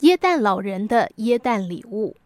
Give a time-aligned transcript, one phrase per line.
[0.00, 2.16] 耶诞老人的耶诞礼物。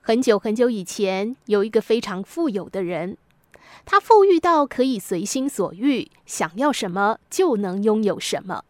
[0.00, 3.18] 很久很久以前，有一个非常富有的人，
[3.84, 8.64] 他富裕到可以随心所欲，想要什么就能拥有什么。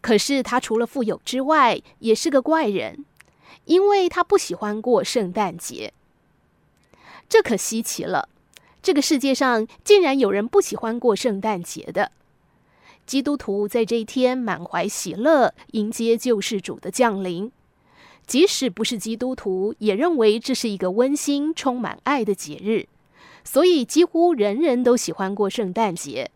[0.00, 3.04] 可是他除了富有之外，也是个怪人，
[3.66, 5.92] 因为他不喜欢过圣诞节。
[7.28, 8.30] 这可稀奇了，
[8.80, 12.12] 这个世界上竟然有人不喜欢过圣诞节的。
[13.08, 17.50] 基督徒在这一天满怀喜乐迎接救世主的降临，
[18.26, 22.86] 即使不是基督徒，也认为这是一个温馨、充满爱的节日，
[23.42, 26.30] 所以几乎人人都喜欢过圣诞节。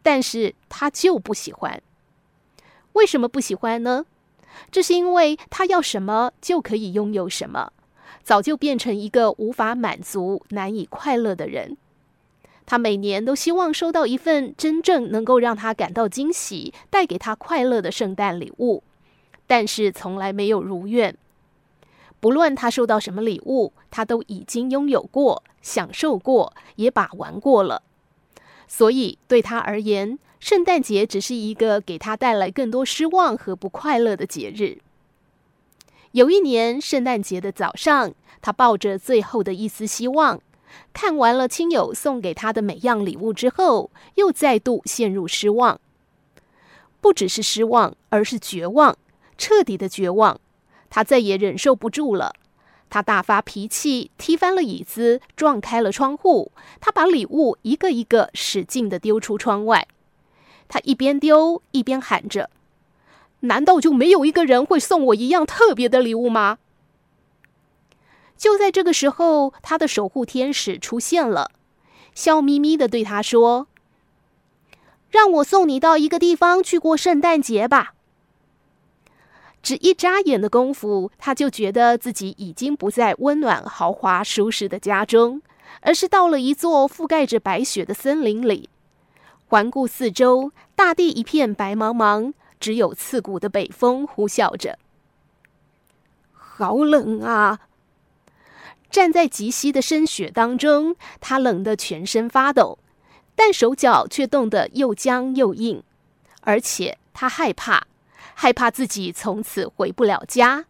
[0.00, 1.82] 但是他就不喜欢，
[2.92, 4.06] 为什么不喜欢呢？
[4.70, 7.72] 这是因为他要什么就可以拥有什么，
[8.22, 11.76] 早就变成一个无法满足、难以快乐的人。
[12.72, 18.82] 他每年都希望收到一份真正能够让他感到惊喜、带给他快乐的圣诞礼物，
[19.46, 21.14] 但是从来没有如愿。
[22.18, 27.82] 不论他收到什么礼物，他都已经拥有过、享受过，也把玩过了。
[28.66, 34.78] 所以对他而言，圣诞节只是一个给他带来更多失望和不快乐的节日。
[36.12, 40.40] 有一年圣诞节的早上，他抱着最后的一丝希望。
[40.92, 45.80] 看完了亲友送给他的每样礼物之后，又再度陷入失望。
[47.00, 48.96] 不只是失望，而是绝望，
[49.36, 50.38] 彻底的绝望。
[50.88, 52.34] 他再也忍受不住了，
[52.90, 56.52] 他大发脾气，踢翻了椅子，撞开了窗户。
[56.80, 59.88] 他把礼物一个一个使劲地丢出窗外。
[60.68, 62.50] 他一边丢一边喊着
[63.40, 66.58] ：“难道就没有一个人会送我一样特别的礼物吗？”
[68.42, 71.52] 就在这个时候，他的守护天使出现了，
[72.12, 73.68] 笑眯眯地对他说
[75.08, 77.94] ：“让我送你到一个地方去过圣诞节吧。”
[79.62, 85.40] 只一眨眼的功夫，他就觉得自己已经不在温暖、豪华、舒适的家中，
[85.82, 88.68] 而是到了一座覆盖着白雪的森林里。
[89.46, 94.80] 环顾四周，大地一片白茫茫，只有刺骨的北风呼啸着。
[96.32, 97.60] 好冷啊！
[98.92, 102.78] 站在极西的深雪当中，他冷得全身发抖，
[103.34, 105.82] 但手脚却冻得又僵又硬，
[106.42, 107.86] 而且他害怕，
[108.34, 110.66] 害怕自己从此回不了家。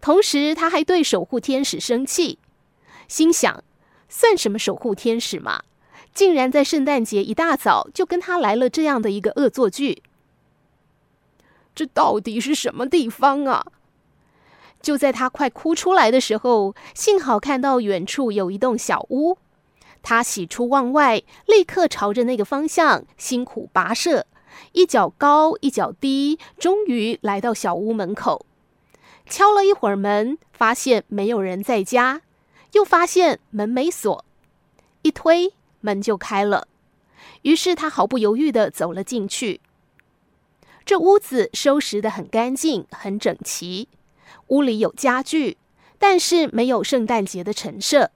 [0.00, 2.38] 同时，他还对守护天使生气，
[3.06, 3.62] 心想：
[4.08, 5.62] 算什么守护天使嘛，
[6.14, 10.02] 竟然在圣诞节一大早就跟他来了这样的一个恶作剧。
[11.74, 13.66] 这到底是什么地方啊？
[14.82, 19.36] 就在他快哭出来的时候，幸好看到远处有一栋小屋，
[20.02, 24.26] 他喜出望外，立刻朝着那个方向辛苦跋涉，
[24.72, 28.46] 一脚高一脚低，终于来到小屋门口，
[29.26, 32.22] 敲了一会儿门，发现没有人在家，
[32.72, 34.24] 又发现门没锁，
[35.02, 36.66] 一推门就开了，
[37.42, 39.60] 于是他毫不犹豫地走了进去。
[40.86, 43.88] 这屋子收拾得很干净，很整齐。
[44.48, 45.58] 屋里有家具，
[45.98, 48.10] 但是没有圣诞节的陈设。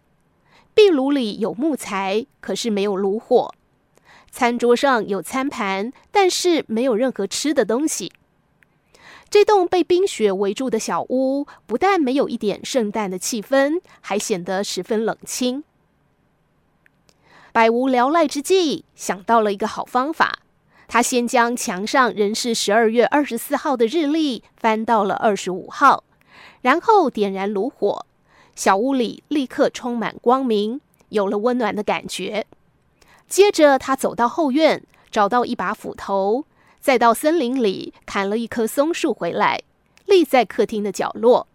[0.75, 3.55] 壁炉里有木材，可是没有炉火。
[4.31, 8.13] 餐桌上有餐盘，但是没有任何吃的东西。
[9.31, 15.65] 这栋被冰雪围住的小屋，不但没有一点圣诞的气氛，还显得十分冷清。
[17.53, 20.41] 百无聊赖之际，想到了一个好方法。
[20.87, 26.05] 他先将墙上仍是十二月二十四号的日历翻到了二十五号。
[26.63, 28.07] 然后点燃炉火，
[28.55, 30.81] 小屋里立刻充满光明，
[31.11, 32.47] 有了温暖的感觉。
[33.29, 36.45] 接着，他走到后院，找到一把斧头，
[36.81, 39.63] 再到森林里砍了一棵松树回来，
[40.07, 41.49] 立在客厅的角落。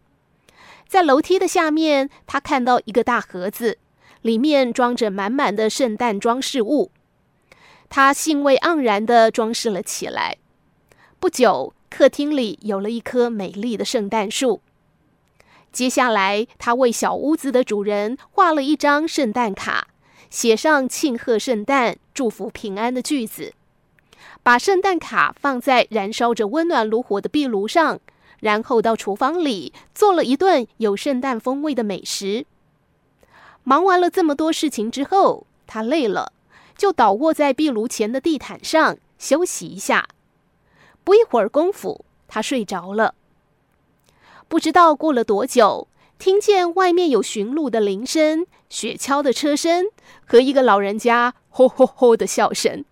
[0.88, 3.78] 在楼梯的下面，他看到一个大盒子，
[4.22, 6.92] 里面装着满满的圣诞装饰物。
[7.90, 10.38] 他兴味盎然地装饰了起来。
[11.20, 14.62] 不久，客厅里有了一棵美丽的圣诞树。
[15.72, 19.90] 接下来，他为小屋子的主人画了一张圣诞卡，
[20.30, 23.54] 写上“庆贺圣诞、祝福平安”的句子，
[24.42, 28.00] 把圣诞卡放在燃烧着温暖炉火的壁炉上，
[28.40, 32.46] 然后到厨房里做了一顿有圣诞风味的美食。
[33.64, 36.32] 忙完了这么多事情之后，他累了，
[36.80, 40.08] 就倒卧在壁炉前的地毯上休息一下。
[41.04, 43.16] 不一会儿功夫，他睡着了。
[44.48, 49.88] 不知道过了多久，听见外面有驯鹿的铃声、雪橇的车声
[50.26, 52.86] 和一个老人家“吼吼吼”的笑声。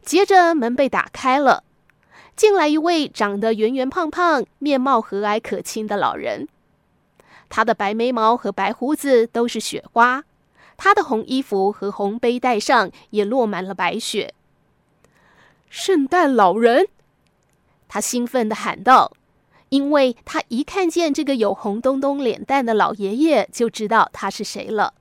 [0.00, 1.64] 接着门被打开了，
[2.34, 6.48] 进来一位长得圆圆胖胖、面貌和蔼可亲的老人。
[7.50, 10.24] 他的白眉毛和白胡子都是雪花，
[10.76, 14.34] 他的红衣服和红背带上也落满了白雪。
[15.68, 16.88] 圣诞老人，
[17.88, 19.12] 他兴奋地喊道，
[19.70, 24.94] 因为他一看见这个有红咚咚脸蛋的老爷爷，就知道他是谁了。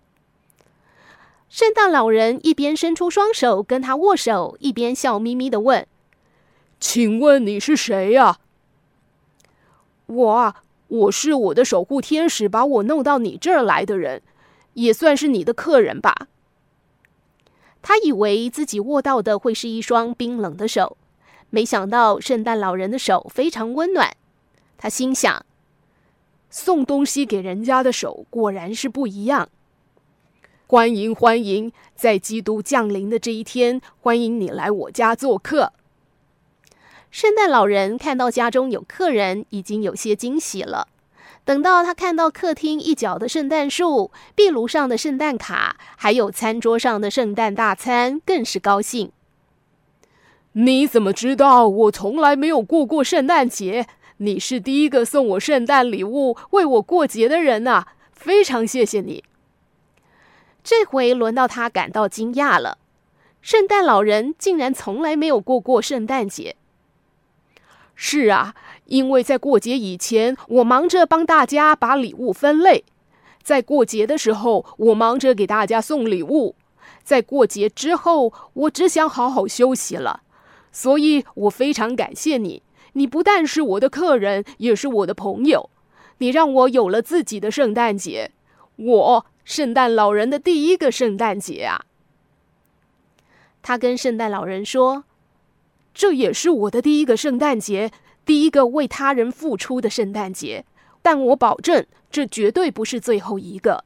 [1.49, 5.85] 圣诞老人一边伸出双手跟他握手，一边笑眯眯地问
[6.79, 8.39] ：“请问你是谁呀
[10.07, 10.55] ？”“我，
[10.87, 14.21] 我是我的守护天使把我弄到你这儿来的人，
[14.73, 16.27] 也算是你的客人吧。”
[17.81, 20.97] 他以为自己握到的会是一双冰冷的手，
[21.49, 24.15] 没想到圣诞老人的手非常温暖。
[24.77, 25.45] 他心想
[26.49, 29.49] ：“送东西给人家的手果然是不一样。”
[30.67, 35.73] 欢迎欢迎，在基督降临的这一天，欢迎你来我家做客。
[37.09, 40.87] 圣诞老人看到家中有客人，已经有些惊喜了。
[41.43, 49.11] 等到他看到客厅一角的圣诞树、壁炉上的圣诞卡，还有餐桌上的圣诞大餐，更是高兴。
[50.53, 53.87] 你怎么知道我从来没有过过圣诞节？
[54.17, 57.85] 你是第一个送我圣诞礼物、为我过节的人呐！
[58.11, 59.23] 非常谢谢你。
[60.63, 62.77] 这回轮到他感到惊讶了，
[63.41, 66.55] 圣诞老人竟然从来没有过过圣诞节。
[68.03, 68.55] 是啊，
[68.85, 72.83] 因为在过节以前，我忙着帮大家把礼物分类；
[73.43, 76.55] 在过节的时候，我忙着给大家送礼物；
[77.03, 80.23] 在过节之后，我只想好好休息了。
[80.71, 82.63] 所以我非常感谢你，
[82.93, 85.69] 你不但是我的客人，也是我的朋友。
[86.17, 88.31] 你让我有了自己的圣诞节，
[88.77, 89.25] 我。
[89.43, 91.85] 圣诞老人的第一个圣诞节啊！
[93.61, 95.03] 他跟圣诞老人说
[95.93, 97.91] ：“这也是我的第一个圣诞节，
[98.25, 100.65] 第一个为他人付出的圣诞节。
[101.01, 103.85] 但我保证，这绝对不是最后一个。”